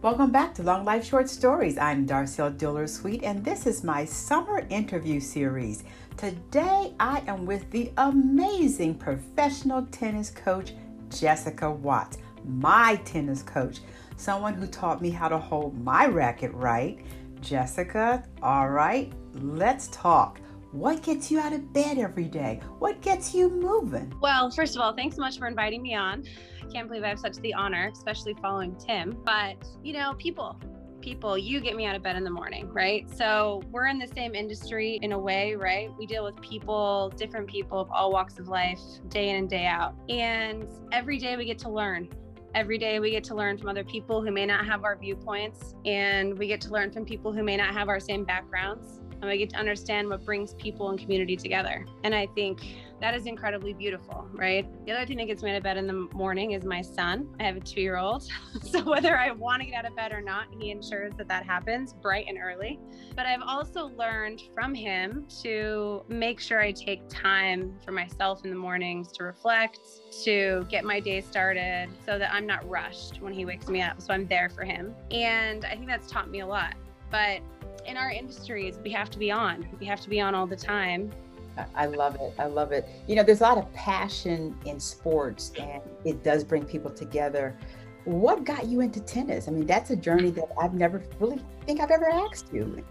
Welcome 0.00 0.30
back 0.30 0.54
to 0.54 0.62
Long 0.62 0.84
Life 0.84 1.04
Short 1.04 1.28
Stories. 1.28 1.76
I'm 1.76 2.06
Darcel 2.06 2.56
Dillard 2.56 2.88
Suite, 2.88 3.24
and 3.24 3.44
this 3.44 3.66
is 3.66 3.82
my 3.82 4.04
summer 4.04 4.64
interview 4.70 5.18
series. 5.18 5.82
Today, 6.16 6.94
I 7.00 7.24
am 7.26 7.44
with 7.44 7.68
the 7.72 7.90
amazing 7.96 8.94
professional 8.94 9.84
tennis 9.90 10.30
coach, 10.30 10.74
Jessica 11.10 11.68
Watts, 11.68 12.18
my 12.44 12.94
tennis 13.04 13.42
coach, 13.42 13.80
someone 14.16 14.54
who 14.54 14.68
taught 14.68 15.02
me 15.02 15.10
how 15.10 15.26
to 15.26 15.36
hold 15.36 15.76
my 15.82 16.06
racket 16.06 16.52
right. 16.52 17.00
Jessica, 17.40 18.22
all 18.40 18.68
right, 18.68 19.12
let's 19.34 19.88
talk. 19.88 20.40
What 20.72 21.02
gets 21.02 21.30
you 21.30 21.40
out 21.40 21.54
of 21.54 21.72
bed 21.72 21.96
every 21.96 22.28
day? 22.28 22.60
What 22.78 23.00
gets 23.00 23.34
you 23.34 23.48
moving? 23.48 24.12
Well, 24.20 24.50
first 24.50 24.76
of 24.76 24.82
all, 24.82 24.92
thanks 24.92 25.16
so 25.16 25.22
much 25.22 25.38
for 25.38 25.46
inviting 25.46 25.80
me 25.80 25.94
on 25.94 26.24
I 26.68 26.70
can't 26.70 26.88
believe 26.88 27.04
I 27.04 27.08
have 27.08 27.18
such 27.18 27.36
the 27.36 27.54
honor, 27.54 27.90
especially 27.90 28.34
following 28.42 28.76
Tim. 28.76 29.16
But, 29.24 29.56
you 29.82 29.94
know, 29.94 30.12
people, 30.18 30.60
people, 31.00 31.38
you 31.38 31.60
get 31.60 31.74
me 31.74 31.86
out 31.86 31.96
of 31.96 32.02
bed 32.02 32.16
in 32.16 32.24
the 32.24 32.30
morning, 32.30 32.68
right? 32.70 33.08
So 33.16 33.62
we're 33.70 33.86
in 33.86 33.98
the 33.98 34.08
same 34.08 34.34
industry 34.34 34.98
in 35.00 35.12
a 35.12 35.18
way, 35.18 35.54
right? 35.54 35.90
We 35.98 36.04
deal 36.04 36.22
with 36.22 36.38
people, 36.42 37.10
different 37.16 37.46
people 37.46 37.80
of 37.80 37.90
all 37.90 38.12
walks 38.12 38.38
of 38.38 38.48
life, 38.48 38.80
day 39.08 39.30
in 39.30 39.36
and 39.36 39.48
day 39.48 39.64
out. 39.64 39.94
And 40.10 40.68
every 40.92 41.16
day 41.16 41.38
we 41.38 41.46
get 41.46 41.58
to 41.60 41.70
learn. 41.70 42.10
Every 42.54 42.76
day 42.76 43.00
we 43.00 43.10
get 43.10 43.24
to 43.24 43.34
learn 43.34 43.56
from 43.56 43.68
other 43.68 43.84
people 43.84 44.22
who 44.22 44.30
may 44.30 44.44
not 44.44 44.66
have 44.66 44.84
our 44.84 44.98
viewpoints, 44.98 45.74
and 45.86 46.38
we 46.38 46.46
get 46.46 46.60
to 46.62 46.70
learn 46.70 46.92
from 46.92 47.06
people 47.06 47.32
who 47.32 47.42
may 47.42 47.56
not 47.56 47.72
have 47.72 47.88
our 47.88 48.00
same 48.00 48.24
backgrounds. 48.24 49.00
And 49.20 49.30
we 49.30 49.38
get 49.38 49.50
to 49.50 49.56
understand 49.56 50.08
what 50.08 50.24
brings 50.24 50.54
people 50.54 50.90
and 50.90 50.98
community 50.98 51.36
together. 51.36 51.84
And 52.04 52.14
I 52.14 52.26
think 52.34 52.60
that 53.00 53.14
is 53.14 53.26
incredibly 53.26 53.72
beautiful, 53.72 54.28
right? 54.32 54.66
The 54.84 54.92
other 54.92 55.06
thing 55.06 55.18
that 55.18 55.26
gets 55.26 55.42
me 55.42 55.50
out 55.50 55.56
of 55.56 55.62
bed 55.62 55.76
in 55.76 55.86
the 55.86 56.08
morning 56.12 56.52
is 56.52 56.64
my 56.64 56.82
son. 56.82 57.28
I 57.38 57.44
have 57.44 57.56
a 57.56 57.60
two 57.60 57.80
year 57.80 57.96
old. 57.96 58.28
so 58.62 58.82
whether 58.82 59.16
I 59.16 59.30
want 59.30 59.62
to 59.62 59.68
get 59.68 59.84
out 59.84 59.90
of 59.90 59.96
bed 59.96 60.12
or 60.12 60.20
not, 60.20 60.46
he 60.58 60.70
ensures 60.70 61.12
that 61.16 61.28
that 61.28 61.44
happens 61.44 61.92
bright 61.92 62.26
and 62.28 62.38
early. 62.38 62.78
But 63.14 63.26
I've 63.26 63.42
also 63.42 63.86
learned 63.96 64.42
from 64.54 64.74
him 64.74 65.26
to 65.42 66.02
make 66.08 66.40
sure 66.40 66.60
I 66.60 66.72
take 66.72 67.08
time 67.08 67.74
for 67.84 67.92
myself 67.92 68.44
in 68.44 68.50
the 68.50 68.56
mornings 68.56 69.12
to 69.12 69.24
reflect, 69.24 69.78
to 70.24 70.66
get 70.68 70.84
my 70.84 70.98
day 71.00 71.20
started 71.20 71.88
so 72.04 72.18
that 72.18 72.32
I'm 72.32 72.46
not 72.46 72.68
rushed 72.68 73.20
when 73.20 73.32
he 73.32 73.44
wakes 73.44 73.68
me 73.68 73.80
up. 73.80 74.00
So 74.00 74.12
I'm 74.12 74.26
there 74.26 74.48
for 74.48 74.64
him. 74.64 74.94
And 75.10 75.64
I 75.64 75.74
think 75.74 75.86
that's 75.86 76.10
taught 76.10 76.30
me 76.30 76.40
a 76.40 76.46
lot. 76.46 76.74
But 77.10 77.40
in 77.88 77.96
our 77.96 78.10
industries, 78.10 78.78
we 78.84 78.90
have 78.90 79.10
to 79.10 79.18
be 79.18 79.30
on. 79.30 79.66
We 79.80 79.86
have 79.86 80.00
to 80.02 80.10
be 80.10 80.20
on 80.20 80.34
all 80.34 80.46
the 80.46 80.56
time. 80.56 81.10
I 81.74 81.86
love 81.86 82.14
it. 82.16 82.34
I 82.38 82.46
love 82.46 82.70
it. 82.70 82.88
You 83.08 83.16
know, 83.16 83.24
there's 83.24 83.40
a 83.40 83.44
lot 83.44 83.58
of 83.58 83.72
passion 83.72 84.56
in 84.64 84.78
sports 84.78 85.50
and 85.58 85.82
it 86.04 86.22
does 86.22 86.44
bring 86.44 86.64
people 86.64 86.90
together. 86.90 87.58
What 88.04 88.44
got 88.44 88.66
you 88.66 88.80
into 88.80 89.00
tennis? 89.00 89.48
I 89.48 89.50
mean, 89.50 89.66
that's 89.66 89.90
a 89.90 89.96
journey 89.96 90.30
that 90.32 90.48
I've 90.60 90.74
never 90.74 91.02
really 91.18 91.40
think 91.66 91.80
I've 91.80 91.90
ever 91.90 92.08
asked 92.10 92.52
you. 92.52 92.84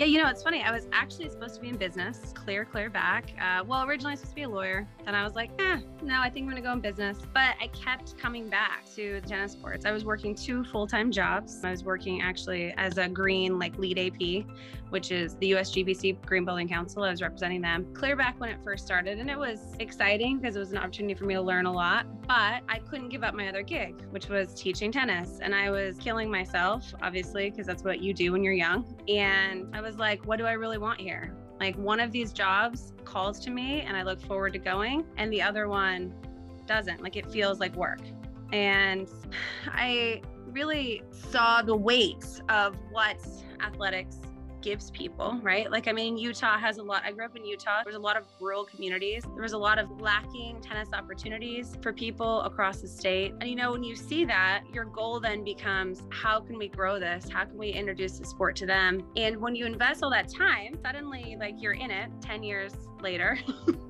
Yeah, 0.00 0.06
you 0.06 0.16
know, 0.16 0.30
it's 0.30 0.42
funny. 0.42 0.62
I 0.62 0.72
was 0.72 0.86
actually 0.92 1.28
supposed 1.28 1.56
to 1.56 1.60
be 1.60 1.68
in 1.68 1.76
business, 1.76 2.32
clear, 2.32 2.64
clear 2.64 2.88
back. 2.88 3.34
Uh, 3.38 3.62
well, 3.62 3.84
originally 3.84 4.12
I 4.12 4.14
was 4.14 4.20
supposed 4.20 4.30
to 4.30 4.34
be 4.34 4.42
a 4.44 4.48
lawyer. 4.48 4.88
Then 5.04 5.14
I 5.14 5.22
was 5.22 5.34
like, 5.34 5.50
eh, 5.58 5.80
no, 6.02 6.22
I 6.22 6.30
think 6.30 6.44
I'm 6.44 6.50
going 6.50 6.56
to 6.56 6.66
go 6.66 6.72
in 6.72 6.80
business. 6.80 7.18
But 7.34 7.56
I 7.60 7.66
kept 7.66 8.16
coming 8.16 8.48
back 8.48 8.86
to 8.94 9.20
tennis 9.20 9.52
sports. 9.52 9.84
I 9.84 9.92
was 9.92 10.06
working 10.06 10.34
two 10.34 10.64
full 10.64 10.86
time 10.86 11.12
jobs. 11.12 11.62
I 11.62 11.70
was 11.70 11.84
working 11.84 12.22
actually 12.22 12.72
as 12.78 12.96
a 12.96 13.10
green, 13.10 13.58
like 13.58 13.76
LEED 13.76 13.98
AP, 13.98 14.46
which 14.88 15.10
is 15.10 15.36
the 15.36 15.52
USGBC 15.52 16.24
Green 16.24 16.46
Building 16.46 16.68
Council. 16.68 17.02
I 17.02 17.10
was 17.10 17.20
representing 17.20 17.60
them 17.60 17.86
clear 17.92 18.16
back 18.16 18.40
when 18.40 18.48
it 18.48 18.58
first 18.64 18.86
started. 18.86 19.18
And 19.18 19.30
it 19.30 19.38
was 19.38 19.74
exciting 19.80 20.38
because 20.38 20.56
it 20.56 20.60
was 20.60 20.72
an 20.72 20.78
opportunity 20.78 21.14
for 21.14 21.26
me 21.26 21.34
to 21.34 21.42
learn 21.42 21.66
a 21.66 21.72
lot. 21.72 22.06
But 22.26 22.62
I 22.68 22.80
couldn't 22.88 23.10
give 23.10 23.22
up 23.22 23.34
my 23.34 23.48
other 23.48 23.62
gig, 23.62 24.00
which 24.10 24.28
was 24.28 24.54
teaching 24.54 24.92
tennis. 24.92 25.40
And 25.42 25.54
I 25.54 25.70
was 25.70 25.98
killing 25.98 26.30
myself, 26.30 26.94
obviously, 27.02 27.50
because 27.50 27.66
that's 27.66 27.84
what 27.84 28.00
you 28.00 28.14
do 28.14 28.32
when 28.32 28.42
you're 28.42 28.54
young. 28.54 28.96
And 29.08 29.68
I 29.74 29.80
was 29.80 29.89
was 29.90 29.98
like, 29.98 30.24
what 30.24 30.38
do 30.38 30.46
I 30.46 30.52
really 30.52 30.78
want 30.78 31.00
here? 31.00 31.34
Like 31.58 31.76
one 31.76 31.98
of 31.98 32.12
these 32.12 32.32
jobs 32.32 32.92
calls 33.04 33.40
to 33.40 33.50
me 33.50 33.80
and 33.80 33.96
I 33.96 34.04
look 34.04 34.20
forward 34.20 34.52
to 34.52 34.58
going, 34.60 35.04
and 35.16 35.32
the 35.32 35.42
other 35.42 35.68
one 35.68 36.14
doesn't. 36.66 37.02
Like 37.02 37.16
it 37.16 37.26
feels 37.30 37.58
like 37.58 37.74
work. 37.74 38.00
And 38.52 39.08
I 39.66 40.22
really 40.52 41.02
saw 41.10 41.62
the 41.62 41.74
weight 41.74 42.24
of 42.48 42.76
what 42.92 43.18
athletics 43.60 44.18
gives 44.62 44.90
people, 44.90 45.38
right? 45.42 45.70
Like, 45.70 45.88
I 45.88 45.92
mean, 45.92 46.16
Utah 46.16 46.58
has 46.58 46.78
a 46.78 46.82
lot. 46.82 47.02
I 47.04 47.12
grew 47.12 47.24
up 47.24 47.36
in 47.36 47.44
Utah. 47.44 47.82
There's 47.84 47.96
a 47.96 48.00
lot 48.00 48.16
of 48.16 48.26
rural 48.40 48.64
communities. 48.64 49.24
There 49.34 49.42
was 49.42 49.52
a 49.52 49.58
lot 49.58 49.78
of 49.78 50.00
lacking 50.00 50.60
tennis 50.60 50.88
opportunities 50.92 51.76
for 51.82 51.92
people 51.92 52.42
across 52.42 52.80
the 52.80 52.88
state. 52.88 53.32
And, 53.40 53.48
you 53.48 53.56
know, 53.56 53.72
when 53.72 53.84
you 53.84 53.96
see 53.96 54.24
that, 54.26 54.62
your 54.72 54.84
goal 54.84 55.20
then 55.20 55.44
becomes 55.44 56.02
how 56.10 56.40
can 56.40 56.58
we 56.58 56.68
grow 56.68 56.98
this? 56.98 57.28
How 57.28 57.44
can 57.44 57.56
we 57.56 57.70
introduce 57.70 58.18
the 58.18 58.24
sport 58.24 58.56
to 58.56 58.66
them? 58.66 59.02
And 59.16 59.36
when 59.38 59.54
you 59.54 59.66
invest 59.66 60.02
all 60.02 60.10
that 60.10 60.28
time, 60.28 60.78
suddenly, 60.84 61.36
like, 61.38 61.54
you're 61.58 61.72
in 61.72 61.90
it 61.90 62.10
10 62.20 62.42
years 62.42 62.72
later. 63.00 63.38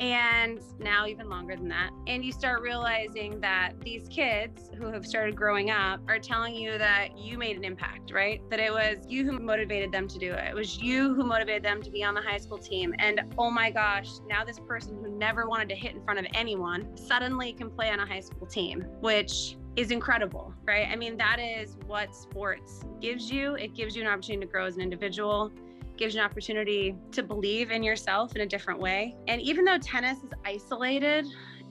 and 0.00 0.60
now 0.78 1.06
even 1.06 1.28
longer 1.28 1.56
than 1.56 1.68
that. 1.68 1.90
And 2.06 2.24
you 2.24 2.32
start 2.32 2.62
realizing 2.62 3.40
that 3.40 3.72
these 3.82 4.08
kids 4.08 4.70
who 4.76 4.86
have 4.92 5.06
started 5.06 5.36
growing 5.36 5.70
up 5.70 6.00
are 6.08 6.18
telling 6.18 6.54
you 6.54 6.78
that 6.78 7.16
you 7.16 7.38
made 7.38 7.56
an 7.56 7.64
impact, 7.64 8.12
right? 8.12 8.40
That 8.50 8.60
it 8.60 8.72
was 8.72 8.98
you 9.08 9.24
who 9.24 9.38
motivated 9.38 9.92
them 9.92 10.08
to 10.08 10.18
do 10.18 10.32
it. 10.32 10.48
It 10.48 10.54
was 10.54 10.80
you 10.80 11.14
who 11.14 11.24
motivated 11.24 11.62
them 11.62 11.82
to 11.82 11.90
be 11.90 12.04
on 12.04 12.14
the 12.14 12.22
high 12.22 12.38
school 12.38 12.58
team. 12.58 12.94
And 12.98 13.20
oh 13.38 13.50
my 13.50 13.70
gosh, 13.70 14.08
now 14.26 14.44
this 14.44 14.58
person 14.58 14.96
who 15.02 15.08
never 15.16 15.48
wanted 15.48 15.68
to 15.70 15.74
hit 15.74 15.94
in 15.94 16.02
front 16.02 16.18
of 16.18 16.26
anyone 16.34 16.96
suddenly 16.96 17.52
can 17.52 17.70
play 17.70 17.90
on 17.90 18.00
a 18.00 18.06
high 18.06 18.20
school 18.20 18.46
team, 18.46 18.84
which 19.00 19.56
is 19.76 19.92
incredible, 19.92 20.52
right? 20.64 20.88
I 20.90 20.96
mean, 20.96 21.16
that 21.18 21.38
is 21.38 21.76
what 21.86 22.14
sports 22.14 22.84
gives 23.00 23.30
you. 23.30 23.54
It 23.54 23.74
gives 23.74 23.94
you 23.94 24.02
an 24.02 24.08
opportunity 24.08 24.46
to 24.46 24.50
grow 24.50 24.66
as 24.66 24.74
an 24.74 24.82
individual 24.82 25.52
gives 25.98 26.14
you 26.14 26.20
an 26.20 26.26
opportunity 26.26 26.94
to 27.12 27.22
believe 27.22 27.70
in 27.70 27.82
yourself 27.82 28.34
in 28.34 28.42
a 28.42 28.46
different 28.46 28.80
way. 28.80 29.16
And 29.26 29.40
even 29.42 29.64
though 29.64 29.78
tennis 29.78 30.18
is 30.22 30.30
isolated, 30.44 31.26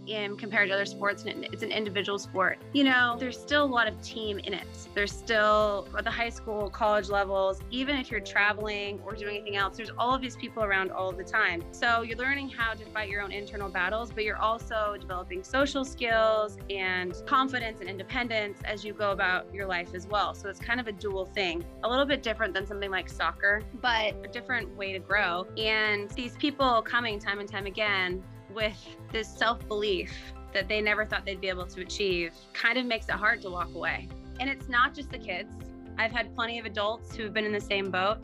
in 0.08 0.38
compared 0.38 0.70
to 0.70 0.74
other 0.74 0.86
sports 0.86 1.24
and 1.26 1.46
it's 1.46 1.64
an 1.64 1.72
individual 1.72 2.20
sport. 2.20 2.60
You 2.74 2.84
know 2.84 3.16
there's 3.20 3.38
still 3.38 3.64
a 3.64 3.66
lot 3.66 3.88
of 3.88 4.02
team 4.02 4.40
in 4.40 4.54
it. 4.54 4.68
There's 4.94 5.12
still 5.12 5.88
at 5.98 6.04
the 6.04 6.12
high 6.12 6.30
school 6.30 6.70
college 6.70 7.10
levels 7.10 7.62
even 7.72 7.96
if 7.98 8.10
you're 8.10 8.20
traveling 8.20 9.00
or 9.06 9.16
doing 9.16 9.38
anything 9.38 9.56
else 9.56 9.78
there's 9.78 9.92
all 9.98 10.14
of 10.14 10.22
these 10.22 10.36
people 10.36 10.64
around 10.64 10.92
all 10.92 11.12
the 11.12 11.24
time. 11.24 11.64
So 11.72 12.02
you're 12.02 12.18
learning 12.18 12.50
how 12.50 12.74
to 12.74 12.86
fight 12.86 13.10
your 13.10 13.22
own 13.22 13.32
internal 13.32 13.70
battles 13.70 14.12
but 14.12 14.24
you're 14.24 14.38
also 14.38 14.96
developing 15.00 15.44
social 15.44 15.86
skills 15.86 16.58
and 16.70 17.14
confidence 17.26 17.82
and 17.82 17.90
independence 17.90 18.60
as 18.66 18.84
you 18.84 18.94
go 18.94 19.12
about 19.12 19.54
your 19.54 19.68
life 19.68 19.94
as 19.94 20.08
well. 20.08 20.34
So 20.34 20.50
it's 20.50 20.60
kind 20.60 20.80
of 20.80 20.88
a 20.88 20.92
dual 20.92 21.26
thing 21.26 21.64
a 21.84 21.90
little 21.90 22.06
bit 22.06 22.24
different 22.24 22.54
than 22.54 22.66
something 22.66 22.92
like 22.92 23.10
soccer 23.10 23.62
but 23.82 24.16
a 24.24 24.28
different 24.32 24.76
way 24.76 24.94
to 24.94 25.00
grow. 25.00 25.46
And 25.58 26.10
these 26.12 26.36
people 26.38 26.82
coming 26.82 27.20
time 27.20 27.40
and 27.40 27.50
time 27.50 27.66
again 27.66 28.24
with 28.54 28.78
this 29.12 29.28
self 29.28 29.68
belief 29.68 30.12
that 30.54 30.68
they 30.68 30.82
never 30.82 31.06
thought 31.06 31.26
they'd 31.26 31.42
be 31.42 31.50
able 31.50 31.68
to 31.68 31.82
achieve 31.82 32.34
kind 32.54 32.78
of 32.78 32.86
makes 32.86 33.08
it 33.10 33.16
hard 33.16 33.42
to 33.42 33.50
walk 33.50 33.74
away. 33.76 34.08
And 34.40 34.50
it's 34.50 34.70
not 34.70 34.94
just 34.94 35.12
the 35.12 35.20
kids. 35.20 35.54
I've 35.98 36.12
had 36.12 36.34
plenty 36.36 36.60
of 36.60 36.66
adults 36.66 37.16
who 37.16 37.24
have 37.24 37.34
been 37.34 37.46
in 37.46 37.52
the 37.52 37.62
same 37.62 37.90
boat 37.90 38.20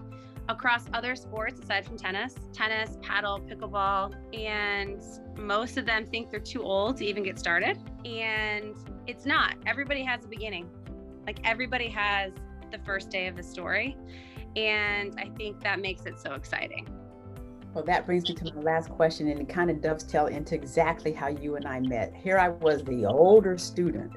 across 0.49 0.85
other 0.93 1.15
sports 1.15 1.59
aside 1.59 1.85
from 1.85 1.97
tennis 1.97 2.35
tennis, 2.51 2.97
paddle, 3.01 3.39
pickleball. 3.39 4.13
And 4.37 5.01
most 5.37 5.77
of 5.77 5.85
them 5.85 6.05
think 6.05 6.29
they're 6.29 6.39
too 6.39 6.63
old 6.63 6.97
to 6.97 7.05
even 7.05 7.23
get 7.23 7.39
started. 7.39 7.77
And 8.05 8.75
it's 9.07 9.25
not. 9.25 9.55
Everybody 9.65 10.03
has 10.03 10.23
a 10.25 10.27
beginning. 10.27 10.69
Like 11.25 11.39
everybody 11.43 11.87
has 11.89 12.31
the 12.71 12.79
first 12.79 13.09
day 13.09 13.27
of 13.27 13.35
the 13.35 13.43
story. 13.43 13.97
And 14.55 15.15
I 15.17 15.29
think 15.35 15.61
that 15.61 15.79
makes 15.79 16.05
it 16.05 16.19
so 16.19 16.33
exciting. 16.33 16.87
Well, 17.73 17.83
that 17.85 18.05
brings 18.05 18.29
me 18.29 18.35
to 18.35 18.53
my 18.53 18.61
last 18.61 18.89
question, 18.89 19.29
and 19.29 19.39
it 19.39 19.49
kind 19.49 19.71
of 19.71 19.81
dovetail 19.81 20.27
into 20.27 20.53
exactly 20.53 21.11
how 21.11 21.27
you 21.27 21.55
and 21.55 21.67
I 21.67 21.79
met. 21.79 22.13
Here 22.13 22.37
I 22.37 22.49
was, 22.49 22.83
the 22.83 23.05
older 23.05 23.57
student, 23.57 24.11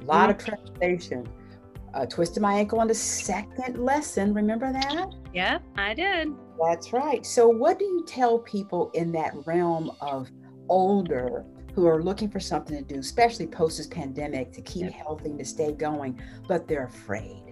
a 0.00 0.04
lot 0.04 0.30
mm-hmm. 0.30 0.52
of 0.52 0.58
trepidation, 0.64 1.28
uh, 1.92 2.06
twisted 2.06 2.42
my 2.42 2.54
ankle 2.54 2.80
on 2.80 2.88
the 2.88 2.94
second 2.94 3.78
lesson. 3.78 4.32
Remember 4.32 4.72
that? 4.72 5.12
Yeah, 5.34 5.58
I 5.76 5.92
did. 5.92 6.28
That's 6.62 6.92
right. 6.94 7.24
So, 7.26 7.48
what 7.48 7.78
do 7.78 7.84
you 7.84 8.04
tell 8.06 8.38
people 8.38 8.90
in 8.94 9.12
that 9.12 9.34
realm 9.44 9.92
of 10.00 10.30
older 10.68 11.44
who 11.74 11.86
are 11.86 12.02
looking 12.02 12.30
for 12.30 12.40
something 12.40 12.76
to 12.76 12.94
do, 12.94 13.00
especially 13.00 13.46
post 13.46 13.76
this 13.76 13.86
pandemic, 13.86 14.52
to 14.52 14.62
keep 14.62 14.90
healthy, 14.90 15.36
to 15.36 15.44
stay 15.44 15.72
going, 15.72 16.18
but 16.48 16.66
they're 16.66 16.86
afraid? 16.86 17.42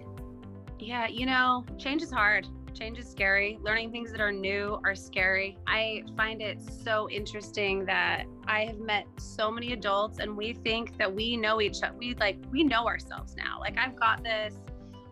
Yeah, 0.79 1.07
you 1.07 1.27
know, 1.27 1.63
change 1.77 2.01
is 2.01 2.11
hard. 2.11 2.47
Change 2.73 2.99
is 2.99 3.09
scary. 3.09 3.59
Learning 3.61 3.91
things 3.91 4.11
that 4.11 4.21
are 4.21 4.31
new 4.31 4.79
are 4.83 4.95
scary. 4.95 5.57
I 5.67 6.03
find 6.17 6.41
it 6.41 6.59
so 6.83 7.09
interesting 7.09 7.85
that 7.85 8.23
I 8.47 8.65
have 8.65 8.79
met 8.79 9.05
so 9.17 9.51
many 9.51 9.73
adults 9.73 10.19
and 10.19 10.35
we 10.35 10.53
think 10.53 10.97
that 10.97 11.13
we 11.13 11.37
know 11.37 11.61
each 11.61 11.83
other. 11.83 11.95
We 11.97 12.15
like, 12.15 12.37
we 12.51 12.63
know 12.63 12.87
ourselves 12.87 13.35
now. 13.35 13.59
Like, 13.59 13.77
I've 13.77 13.95
got 13.95 14.23
this. 14.23 14.55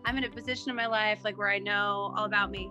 I'm 0.04 0.16
in 0.16 0.24
a 0.24 0.30
position 0.30 0.70
in 0.70 0.76
my 0.76 0.86
life 0.86 1.20
like 1.24 1.38
where 1.38 1.50
I 1.50 1.58
know 1.58 2.12
all 2.16 2.24
about 2.24 2.50
me. 2.50 2.70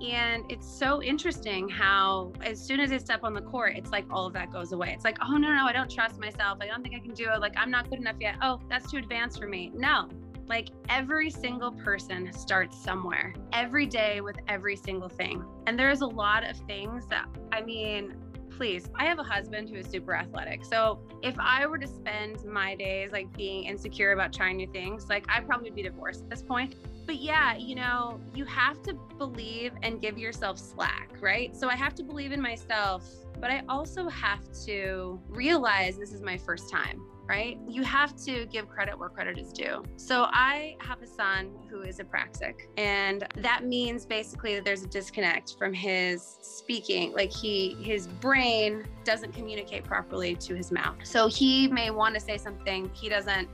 And 0.00 0.44
it's 0.48 0.66
so 0.68 1.02
interesting 1.02 1.68
how, 1.68 2.32
as 2.40 2.60
soon 2.60 2.78
as 2.78 2.92
I 2.92 2.98
step 2.98 3.24
on 3.24 3.34
the 3.34 3.42
court, 3.42 3.72
it's 3.76 3.90
like 3.90 4.04
all 4.10 4.26
of 4.26 4.32
that 4.34 4.52
goes 4.52 4.70
away. 4.70 4.92
It's 4.94 5.04
like, 5.04 5.18
oh, 5.20 5.36
no, 5.36 5.52
no, 5.52 5.66
I 5.66 5.72
don't 5.72 5.90
trust 5.90 6.20
myself. 6.20 6.58
I 6.60 6.66
don't 6.66 6.84
think 6.84 6.94
I 6.94 7.00
can 7.00 7.14
do 7.14 7.28
it. 7.32 7.40
Like, 7.40 7.54
I'm 7.56 7.70
not 7.70 7.90
good 7.90 7.98
enough 7.98 8.14
yet. 8.20 8.36
Oh, 8.40 8.60
that's 8.68 8.88
too 8.88 8.98
advanced 8.98 9.40
for 9.40 9.48
me. 9.48 9.72
No, 9.74 10.08
Like 10.48 10.68
every 10.88 11.30
single 11.30 11.72
person 11.72 12.32
starts 12.32 12.82
somewhere 12.82 13.34
every 13.52 13.86
day 13.86 14.20
with 14.20 14.36
every 14.48 14.76
single 14.76 15.08
thing. 15.08 15.44
And 15.66 15.78
there's 15.78 16.00
a 16.00 16.06
lot 16.06 16.48
of 16.48 16.56
things 16.66 17.06
that, 17.08 17.26
I 17.52 17.60
mean, 17.60 18.14
please, 18.50 18.90
I 18.96 19.04
have 19.04 19.18
a 19.18 19.22
husband 19.22 19.68
who 19.68 19.76
is 19.76 19.86
super 19.86 20.14
athletic. 20.14 20.64
So 20.64 21.00
if 21.22 21.38
I 21.38 21.66
were 21.66 21.78
to 21.78 21.86
spend 21.86 22.44
my 22.44 22.74
days 22.74 23.12
like 23.12 23.32
being 23.36 23.64
insecure 23.64 24.12
about 24.12 24.32
trying 24.32 24.56
new 24.56 24.66
things, 24.72 25.08
like 25.08 25.24
I'd 25.28 25.46
probably 25.46 25.70
be 25.70 25.82
divorced 25.82 26.22
at 26.22 26.30
this 26.30 26.42
point. 26.42 26.74
But 27.06 27.16
yeah, 27.16 27.56
you 27.56 27.74
know, 27.74 28.20
you 28.34 28.44
have 28.46 28.82
to 28.82 28.94
believe 29.16 29.72
and 29.82 30.00
give 30.00 30.18
yourself 30.18 30.58
slack, 30.58 31.10
right? 31.20 31.56
So 31.56 31.68
I 31.68 31.76
have 31.76 31.94
to 31.96 32.02
believe 32.02 32.32
in 32.32 32.40
myself, 32.40 33.08
but 33.40 33.50
I 33.50 33.62
also 33.68 34.08
have 34.08 34.40
to 34.66 35.20
realize 35.28 35.96
this 35.96 36.12
is 36.12 36.20
my 36.22 36.36
first 36.36 36.70
time 36.70 37.00
right? 37.28 37.58
You 37.68 37.82
have 37.82 38.16
to 38.24 38.46
give 38.46 38.68
credit 38.68 38.98
where 38.98 39.10
credit 39.10 39.38
is 39.38 39.52
due. 39.52 39.84
So 39.96 40.26
I 40.30 40.76
have 40.80 41.02
a 41.02 41.06
son 41.06 41.50
who 41.68 41.82
is 41.82 41.98
apraxic, 41.98 42.54
and 42.78 43.26
that 43.36 43.64
means 43.64 44.06
basically 44.06 44.54
that 44.54 44.64
there's 44.64 44.82
a 44.82 44.88
disconnect 44.88 45.56
from 45.58 45.74
his 45.74 46.38
speaking. 46.40 47.12
Like 47.12 47.30
he 47.30 47.76
his 47.80 48.06
brain 48.06 48.86
doesn't 49.04 49.32
communicate 49.32 49.84
properly 49.84 50.34
to 50.36 50.54
his 50.54 50.72
mouth. 50.72 50.96
So 51.04 51.28
he 51.28 51.68
may 51.68 51.90
want 51.90 52.14
to 52.14 52.20
say 52.20 52.38
something, 52.38 52.90
he 52.94 53.08
doesn't 53.08 53.48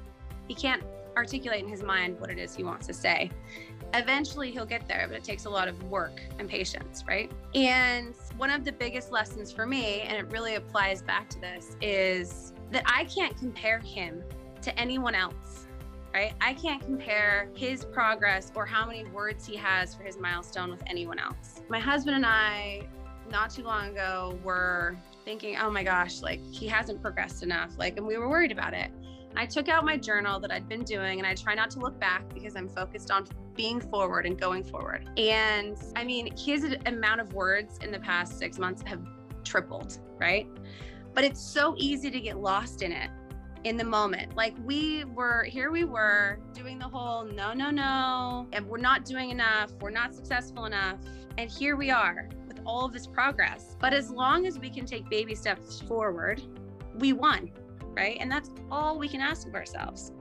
he 0.47 0.55
can't 0.55 0.83
articulate 1.17 1.63
in 1.63 1.69
his 1.69 1.83
mind 1.83 2.19
what 2.21 2.31
it 2.31 2.39
is 2.39 2.55
he 2.55 2.65
wants 2.65 2.87
to 2.87 2.95
say. 2.95 3.31
Eventually 3.95 4.51
he'll 4.51 4.67
get 4.67 4.89
there, 4.89 5.07
but 5.09 5.17
it 5.17 5.25
takes 5.25 5.45
a 5.45 5.51
lot 5.51 5.69
of 5.69 5.81
work 5.85 6.21
and 6.39 6.49
patience, 6.49 7.05
right? 7.07 7.31
And 7.55 8.15
one 8.37 8.51
of 8.51 8.65
the 8.65 8.73
biggest 8.73 9.13
lessons 9.13 9.53
for 9.53 9.67
me, 9.67 10.01
and 10.01 10.17
it 10.17 10.31
really 10.33 10.57
applies 10.57 11.03
back 11.03 11.29
to 11.31 11.41
this, 11.41 11.77
is 11.81 12.54
that 12.71 12.83
I 12.87 13.05
can't 13.05 13.37
compare 13.37 13.79
him 13.79 14.23
to 14.63 14.79
anyone 14.79 15.15
else, 15.15 15.67
right? 16.13 16.35
I 16.41 16.55
can't 16.55 16.83
compare 16.83 17.49
his 17.55 17.85
progress 17.85 18.51
or 18.55 18.65
how 18.67 18.87
many 18.87 19.05
words 19.05 19.47
he 19.47 19.57
has 19.57 19.95
for 19.95 20.03
his 20.03 20.19
milestone 20.19 20.71
with 20.71 20.83
anyone 20.87 21.19
else. 21.19 21.63
My 21.69 21.79
husband 21.79 22.17
and 22.17 22.27
I, 22.27 22.87
not 23.31 23.51
too 23.51 23.63
long 23.63 23.91
ago, 23.91 24.39
were 24.43 24.97
thinking, 25.25 25.57
oh 25.57 25.71
my 25.71 25.83
gosh, 25.83 26.23
like 26.23 26.41
he 26.51 26.67
hasn't 26.67 27.03
progressed 27.03 27.43
enough. 27.43 27.73
Like, 27.79 27.97
and 27.97 28.07
we 28.07 28.17
were 28.17 28.29
worried 28.29 28.53
about 28.53 28.75
it. 28.75 28.91
I 29.37 29.47
took 29.47 29.69
out 29.69 29.85
my 29.85 29.97
journal 29.97 30.39
that 30.41 30.53
I'd 30.53 30.69
been 30.69 30.85
doing 30.85 31.19
and 31.19 31.27
I 31.27 31.35
try 31.35 31.55
not 31.55 31.71
to 31.71 31.81
look 31.81 31.99
back 31.99 32.33
because 32.33 32.55
I'm 32.55 32.69
focused 32.69 33.11
on 33.11 33.27
being 33.55 33.81
forward 33.81 34.27
and 34.27 34.39
going 34.41 34.63
forward. 34.63 35.09
And 35.17 35.77
I 35.97 36.05
mean, 36.05 36.37
his 36.37 36.77
amount 36.87 37.21
of 37.21 37.33
words 37.33 37.79
in 37.83 37.91
the 37.91 37.99
past 37.99 38.39
six 38.39 38.59
months 38.59 38.83
have 38.83 39.01
tripled, 39.43 39.99
right? 40.19 40.47
But 41.15 41.25
it's 41.25 41.41
so 41.41 41.75
easy 41.79 42.11
to 42.11 42.21
get 42.21 42.39
lost 42.39 42.83
in 42.83 42.93
it 42.93 43.11
in 43.65 43.77
the 43.77 43.85
moment. 43.85 44.37
Like 44.37 44.55
we 44.65 45.05
were 45.05 45.45
here, 45.45 45.71
we 45.71 45.85
were 45.85 46.39
doing 46.53 46.79
the 46.79 46.89
whole 46.89 47.25
no, 47.25 47.53
no, 47.55 47.71
no, 47.71 48.47
and 48.53 48.67
we're 48.67 48.79
not 48.79 49.05
doing 49.05 49.31
enough, 49.31 49.71
we're 49.81 49.91
not 49.91 50.15
successful 50.15 50.67
enough. 50.67 50.99
And 51.39 51.51
here 51.51 51.77
we 51.77 51.91
are 51.91 52.29
with 52.47 52.61
all 52.67 52.85
of 52.85 52.93
this 52.93 53.07
progress. 53.07 53.77
But 53.81 53.95
as 53.95 54.11
long 54.11 54.47
as 54.47 54.59
we 54.59 54.71
can 54.71 54.85
take 54.85 55.09
baby 55.09 55.35
steps 55.35 55.81
forward, 55.81 56.43
we 56.99 57.13
won, 57.13 57.51
right? 57.97 58.19
And 58.21 58.31
that's 58.31 58.51
all 58.71 58.99
we 58.99 59.09
can 59.09 59.21
ask 59.21 59.49
of 59.49 59.55
ourselves. 59.55 60.13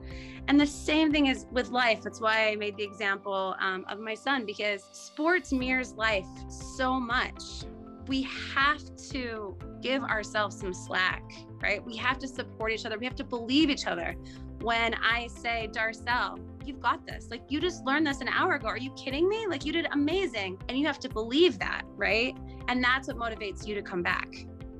And 0.48 0.60
the 0.60 0.66
same 0.66 1.10
thing 1.10 1.26
is 1.26 1.46
with 1.52 1.70
life. 1.70 2.02
That's 2.02 2.20
why 2.20 2.48
I 2.48 2.56
made 2.56 2.76
the 2.76 2.82
example 2.82 3.54
um, 3.60 3.84
of 3.88 3.98
my 3.98 4.14
son 4.14 4.44
because 4.44 4.84
sports 4.92 5.52
mirrors 5.52 5.94
life 5.94 6.26
so 6.48 7.00
much 7.00 7.64
we 8.06 8.22
have 8.54 8.80
to 9.10 9.56
give 9.80 10.02
ourselves 10.02 10.58
some 10.58 10.74
slack, 10.74 11.22
right? 11.62 11.84
We 11.84 11.96
have 11.96 12.18
to 12.18 12.28
support 12.28 12.72
each 12.72 12.86
other. 12.86 12.98
We 12.98 13.06
have 13.06 13.16
to 13.16 13.24
believe 13.24 13.70
each 13.70 13.86
other. 13.86 14.14
When 14.60 14.94
I 14.94 15.26
say, 15.26 15.68
Darcel, 15.72 16.38
you've 16.66 16.80
got 16.80 17.06
this. 17.06 17.28
Like 17.30 17.42
you 17.48 17.60
just 17.60 17.84
learned 17.84 18.06
this 18.06 18.20
an 18.20 18.28
hour 18.28 18.54
ago. 18.54 18.68
Are 18.68 18.78
you 18.78 18.90
kidding 18.92 19.28
me? 19.28 19.46
Like 19.46 19.64
you 19.64 19.72
did 19.72 19.86
amazing. 19.92 20.58
And 20.68 20.78
you 20.78 20.86
have 20.86 20.98
to 21.00 21.08
believe 21.08 21.58
that, 21.58 21.82
right? 21.96 22.36
And 22.68 22.82
that's 22.82 23.08
what 23.08 23.16
motivates 23.16 23.66
you 23.66 23.74
to 23.74 23.82
come 23.82 24.02
back, 24.02 24.28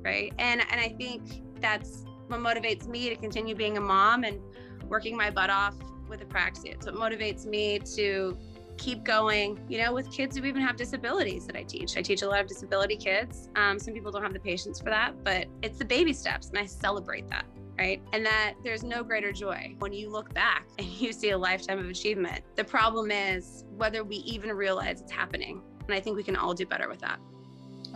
right? 0.02 0.32
And 0.38 0.62
and 0.70 0.80
I 0.80 0.88
think 0.88 1.42
that's 1.60 2.04
what 2.28 2.40
motivates 2.40 2.86
me 2.86 3.08
to 3.10 3.16
continue 3.16 3.54
being 3.54 3.76
a 3.76 3.80
mom 3.80 4.24
and 4.24 4.40
working 4.88 5.16
my 5.16 5.30
butt 5.30 5.50
off 5.50 5.74
with 6.08 6.26
apraxia. 6.26 6.72
It's 6.72 6.86
what 6.86 6.94
motivates 6.94 7.46
me 7.46 7.78
to 7.96 8.36
keep 8.76 9.04
going, 9.04 9.58
you 9.68 9.78
know, 9.78 9.92
with 9.92 10.10
kids 10.10 10.36
who 10.36 10.44
even 10.44 10.62
have 10.62 10.76
disabilities 10.76 11.46
that 11.46 11.56
I 11.56 11.62
teach. 11.62 11.96
I 11.96 12.02
teach 12.02 12.22
a 12.22 12.28
lot 12.28 12.40
of 12.40 12.46
disability 12.46 12.96
kids. 12.96 13.48
Um, 13.56 13.78
some 13.78 13.94
people 13.94 14.10
don't 14.10 14.22
have 14.22 14.32
the 14.32 14.40
patience 14.40 14.78
for 14.78 14.90
that, 14.90 15.22
but 15.22 15.46
it's 15.62 15.78
the 15.78 15.84
baby 15.84 16.12
steps, 16.12 16.48
and 16.48 16.58
I 16.58 16.66
celebrate 16.66 17.28
that. 17.28 17.46
Right. 17.76 18.00
And 18.12 18.24
that 18.24 18.54
there's 18.62 18.84
no 18.84 19.02
greater 19.02 19.32
joy 19.32 19.74
when 19.80 19.92
you 19.92 20.08
look 20.08 20.32
back 20.32 20.64
and 20.78 20.86
you 20.86 21.12
see 21.12 21.30
a 21.30 21.38
lifetime 21.38 21.80
of 21.80 21.88
achievement. 21.88 22.44
The 22.54 22.62
problem 22.62 23.10
is 23.10 23.64
whether 23.76 24.04
we 24.04 24.18
even 24.18 24.52
realize 24.52 25.00
it's 25.00 25.10
happening. 25.10 25.60
And 25.88 25.92
I 25.92 25.98
think 25.98 26.16
we 26.16 26.22
can 26.22 26.36
all 26.36 26.54
do 26.54 26.66
better 26.66 26.88
with 26.88 27.00
that. 27.00 27.18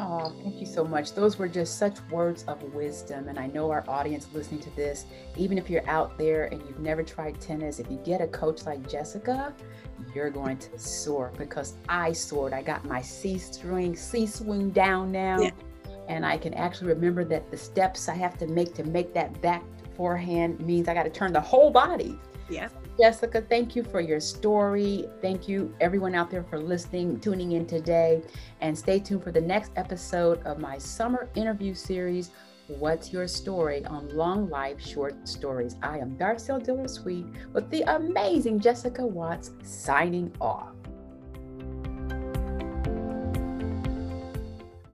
Oh, 0.00 0.32
thank 0.42 0.60
you 0.60 0.66
so 0.66 0.84
much. 0.84 1.12
Those 1.14 1.38
were 1.38 1.48
just 1.48 1.76
such 1.76 2.00
words 2.10 2.44
of 2.44 2.62
wisdom. 2.75 3.28
And 3.28 3.36
I 3.38 3.48
know 3.48 3.70
our 3.70 3.84
audience 3.88 4.28
listening 4.32 4.60
to 4.60 4.70
this, 4.76 5.06
even 5.36 5.58
if 5.58 5.69
you're 5.69 5.88
out 5.88 6.16
there 6.19 6.44
and 6.46 6.60
you've 6.62 6.78
never 6.78 7.02
tried 7.02 7.40
tennis, 7.40 7.80
if 7.80 7.90
you 7.90 8.00
get 8.04 8.20
a 8.20 8.28
coach 8.28 8.64
like 8.64 8.88
Jessica, 8.88 9.52
you're 10.14 10.31
going 10.31 10.58
to 10.58 10.78
soar 10.78 11.32
because 11.37 11.75
I 11.88 12.12
soared. 12.12 12.52
I 12.52 12.62
got 12.62 12.84
my 12.84 13.00
C 13.00 13.38
string, 13.38 13.96
C 13.96 14.26
swing 14.26 14.70
down 14.70 15.12
now. 15.12 15.40
Yeah. 15.40 15.50
And 16.08 16.25
I 16.25 16.38
can 16.38 16.55
actually 16.55 16.88
remember 16.88 17.25
that 17.25 17.50
the 17.50 17.56
steps 17.56 18.08
I 18.08 18.14
have 18.14 18.38
to 18.38 18.46
make 18.46 18.75
to 18.75 18.84
make 18.84 19.12
that 19.14 19.40
back 19.43 19.62
forehand 19.96 20.60
means 20.60 20.88
I 20.88 20.94
got 20.94 21.02
to 21.02 21.10
turn 21.10 21.32
the 21.32 21.40
whole 21.40 21.70
body. 21.70 22.19
Yeah. 22.49 22.69
Jessica, 22.99 23.43
thank 23.43 23.76
you 23.76 23.84
for 23.84 24.00
your 24.00 24.19
story. 24.19 25.05
Thank 25.22 25.49
you, 25.49 25.72
everyone 25.81 26.14
out 26.14 26.31
there, 26.31 26.43
for 26.43 26.58
listening, 26.58 27.20
tuning 27.20 27.52
in 27.52 27.66
today. 27.66 28.22
And 28.61 28.76
stay 28.76 28.99
tuned 28.99 29.22
for 29.22 29.31
the 29.31 29.40
next 29.40 29.70
episode 29.76 30.43
of 30.44 30.58
my 30.58 30.78
summer 30.78 31.28
interview 31.37 31.75
series, 31.75 32.31
What's 32.69 33.15
Your 33.15 33.26
Story 33.26 33.82
on 33.87 34.15
Long 34.15 34.50
Life 34.50 34.79
Short 34.79 35.26
Stories. 35.26 35.76
I 35.82 35.97
am 35.97 36.19
Darcel 36.19 36.62
Dillard 36.62 36.91
Suite 36.91 37.25
with 37.55 37.70
the 37.70 37.81
amazing 37.94 38.61
Jessica 38.61 39.06
Watts 39.06 39.53
signing 39.62 40.31
off. 40.38 40.77